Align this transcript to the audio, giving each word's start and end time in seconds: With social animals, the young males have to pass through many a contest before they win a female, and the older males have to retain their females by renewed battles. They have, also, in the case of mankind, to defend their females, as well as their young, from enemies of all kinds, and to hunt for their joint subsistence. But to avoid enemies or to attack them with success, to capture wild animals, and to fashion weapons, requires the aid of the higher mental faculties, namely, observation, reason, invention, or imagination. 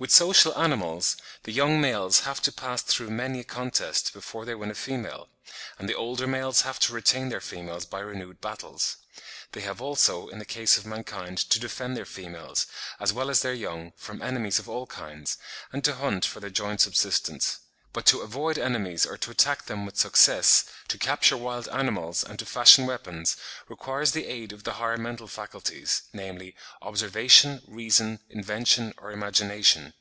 With 0.00 0.10
social 0.10 0.56
animals, 0.58 1.18
the 1.42 1.52
young 1.52 1.78
males 1.78 2.20
have 2.20 2.40
to 2.44 2.52
pass 2.52 2.80
through 2.80 3.10
many 3.10 3.40
a 3.40 3.44
contest 3.44 4.14
before 4.14 4.46
they 4.46 4.54
win 4.54 4.70
a 4.70 4.74
female, 4.74 5.28
and 5.78 5.90
the 5.90 5.94
older 5.94 6.26
males 6.26 6.62
have 6.62 6.78
to 6.80 6.94
retain 6.94 7.28
their 7.28 7.42
females 7.42 7.84
by 7.84 8.00
renewed 8.00 8.40
battles. 8.40 8.96
They 9.52 9.60
have, 9.60 9.82
also, 9.82 10.28
in 10.28 10.38
the 10.38 10.46
case 10.46 10.78
of 10.78 10.86
mankind, 10.86 11.36
to 11.50 11.60
defend 11.60 11.98
their 11.98 12.06
females, 12.06 12.64
as 12.98 13.12
well 13.12 13.28
as 13.28 13.42
their 13.42 13.52
young, 13.52 13.92
from 13.98 14.22
enemies 14.22 14.58
of 14.58 14.70
all 14.70 14.86
kinds, 14.86 15.36
and 15.70 15.84
to 15.84 15.96
hunt 15.96 16.24
for 16.24 16.40
their 16.40 16.48
joint 16.48 16.80
subsistence. 16.80 17.58
But 17.92 18.06
to 18.06 18.20
avoid 18.20 18.56
enemies 18.56 19.04
or 19.04 19.16
to 19.18 19.32
attack 19.32 19.64
them 19.66 19.84
with 19.84 19.96
success, 19.96 20.64
to 20.86 20.96
capture 20.96 21.36
wild 21.36 21.66
animals, 21.70 22.22
and 22.22 22.38
to 22.38 22.46
fashion 22.46 22.86
weapons, 22.86 23.36
requires 23.66 24.12
the 24.12 24.26
aid 24.26 24.52
of 24.52 24.62
the 24.62 24.74
higher 24.74 24.96
mental 24.96 25.26
faculties, 25.26 26.02
namely, 26.12 26.54
observation, 26.82 27.62
reason, 27.66 28.20
invention, 28.28 28.94
or 28.96 29.10
imagination. 29.10 29.92